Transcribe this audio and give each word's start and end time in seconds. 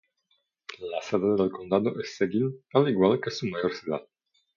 La 0.91 0.99
sede 1.07 1.35
del 1.41 1.51
condado 1.51 1.93
es 1.99 2.15
Seguin, 2.15 2.49
al 2.73 2.89
igual 2.89 3.21
que 3.21 3.29
su 3.29 3.45
mayor 3.45 3.71
ciudad. 3.71 4.01